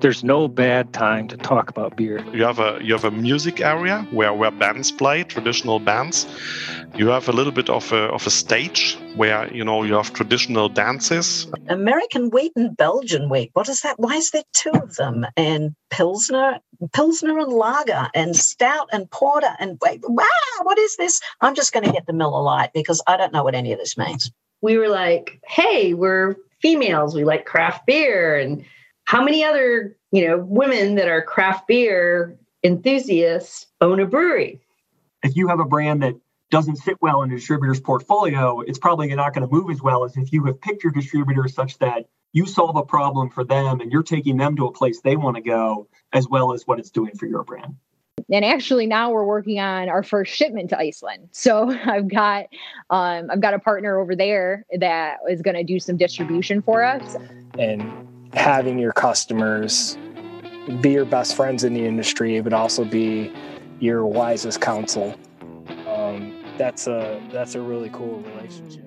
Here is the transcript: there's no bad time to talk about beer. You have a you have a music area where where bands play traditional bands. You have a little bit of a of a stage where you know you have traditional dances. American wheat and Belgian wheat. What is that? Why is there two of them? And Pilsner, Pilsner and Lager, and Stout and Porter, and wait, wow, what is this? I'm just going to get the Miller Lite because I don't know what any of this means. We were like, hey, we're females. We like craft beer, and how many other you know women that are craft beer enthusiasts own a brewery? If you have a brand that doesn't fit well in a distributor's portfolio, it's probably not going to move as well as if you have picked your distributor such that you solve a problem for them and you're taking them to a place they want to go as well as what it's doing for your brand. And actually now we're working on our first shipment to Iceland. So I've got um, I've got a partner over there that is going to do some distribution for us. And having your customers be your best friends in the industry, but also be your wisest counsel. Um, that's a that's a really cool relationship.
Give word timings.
there's 0.00 0.22
no 0.22 0.48
bad 0.48 0.92
time 0.92 1.28
to 1.28 1.36
talk 1.36 1.70
about 1.70 1.96
beer. 1.96 2.24
You 2.32 2.44
have 2.44 2.58
a 2.58 2.78
you 2.82 2.92
have 2.92 3.04
a 3.04 3.10
music 3.10 3.60
area 3.60 4.06
where 4.10 4.32
where 4.32 4.50
bands 4.50 4.90
play 4.92 5.24
traditional 5.24 5.78
bands. 5.78 6.26
You 6.94 7.08
have 7.08 7.28
a 7.28 7.32
little 7.32 7.52
bit 7.52 7.68
of 7.70 7.92
a 7.92 8.08
of 8.12 8.26
a 8.26 8.30
stage 8.30 8.98
where 9.16 9.52
you 9.52 9.64
know 9.64 9.82
you 9.82 9.94
have 9.94 10.12
traditional 10.12 10.68
dances. 10.68 11.46
American 11.68 12.30
wheat 12.30 12.52
and 12.56 12.76
Belgian 12.76 13.28
wheat. 13.28 13.50
What 13.54 13.68
is 13.68 13.80
that? 13.82 13.98
Why 13.98 14.16
is 14.16 14.30
there 14.30 14.44
two 14.52 14.72
of 14.72 14.96
them? 14.96 15.26
And 15.36 15.74
Pilsner, 15.90 16.60
Pilsner 16.92 17.38
and 17.38 17.52
Lager, 17.52 18.08
and 18.14 18.36
Stout 18.36 18.88
and 18.92 19.10
Porter, 19.10 19.54
and 19.58 19.78
wait, 19.82 20.00
wow, 20.04 20.62
what 20.62 20.78
is 20.78 20.96
this? 20.96 21.20
I'm 21.40 21.54
just 21.54 21.72
going 21.72 21.84
to 21.84 21.92
get 21.92 22.06
the 22.06 22.12
Miller 22.12 22.42
Lite 22.42 22.72
because 22.74 23.02
I 23.06 23.16
don't 23.16 23.32
know 23.32 23.44
what 23.44 23.54
any 23.54 23.72
of 23.72 23.78
this 23.78 23.96
means. 23.96 24.30
We 24.60 24.78
were 24.78 24.88
like, 24.88 25.40
hey, 25.46 25.94
we're 25.94 26.36
females. 26.60 27.14
We 27.14 27.24
like 27.24 27.46
craft 27.46 27.86
beer, 27.86 28.38
and 28.38 28.64
how 29.06 29.24
many 29.24 29.42
other 29.42 29.96
you 30.12 30.28
know 30.28 30.38
women 30.38 30.96
that 30.96 31.08
are 31.08 31.22
craft 31.22 31.66
beer 31.66 32.38
enthusiasts 32.62 33.66
own 33.80 33.98
a 34.00 34.06
brewery? 34.06 34.60
If 35.22 35.36
you 35.36 35.48
have 35.48 35.60
a 35.60 35.64
brand 35.64 36.02
that 36.02 36.14
doesn't 36.50 36.76
fit 36.76 36.96
well 37.00 37.22
in 37.22 37.32
a 37.32 37.36
distributor's 37.36 37.80
portfolio, 37.80 38.60
it's 38.60 38.78
probably 38.78 39.12
not 39.14 39.34
going 39.34 39.48
to 39.48 39.52
move 39.52 39.70
as 39.70 39.82
well 39.82 40.04
as 40.04 40.16
if 40.16 40.32
you 40.32 40.44
have 40.44 40.60
picked 40.60 40.84
your 40.84 40.92
distributor 40.92 41.48
such 41.48 41.78
that 41.78 42.06
you 42.32 42.46
solve 42.46 42.76
a 42.76 42.84
problem 42.84 43.30
for 43.30 43.44
them 43.44 43.80
and 43.80 43.90
you're 43.90 44.02
taking 44.02 44.36
them 44.36 44.54
to 44.56 44.66
a 44.66 44.72
place 44.72 45.00
they 45.00 45.16
want 45.16 45.36
to 45.36 45.42
go 45.42 45.88
as 46.12 46.28
well 46.28 46.52
as 46.52 46.66
what 46.66 46.78
it's 46.78 46.90
doing 46.90 47.16
for 47.16 47.26
your 47.26 47.42
brand. 47.42 47.74
And 48.30 48.44
actually 48.44 48.86
now 48.86 49.10
we're 49.10 49.24
working 49.24 49.60
on 49.60 49.88
our 49.88 50.02
first 50.02 50.34
shipment 50.34 50.70
to 50.70 50.78
Iceland. 50.78 51.28
So 51.32 51.70
I've 51.84 52.08
got 52.08 52.46
um, 52.90 53.30
I've 53.30 53.40
got 53.40 53.54
a 53.54 53.58
partner 53.58 53.98
over 53.98 54.14
there 54.14 54.64
that 54.78 55.18
is 55.28 55.42
going 55.42 55.56
to 55.56 55.64
do 55.64 55.80
some 55.80 55.96
distribution 55.96 56.62
for 56.62 56.84
us. 56.84 57.16
And 57.58 57.82
having 58.32 58.78
your 58.78 58.92
customers 58.92 59.96
be 60.80 60.90
your 60.90 61.04
best 61.04 61.36
friends 61.36 61.64
in 61.64 61.74
the 61.74 61.84
industry, 61.84 62.40
but 62.40 62.52
also 62.52 62.84
be 62.84 63.32
your 63.78 64.04
wisest 64.04 64.60
counsel. 64.60 65.14
Um, 65.86 66.42
that's 66.58 66.86
a 66.86 67.22
that's 67.30 67.54
a 67.54 67.60
really 67.60 67.90
cool 67.90 68.20
relationship. 68.20 68.84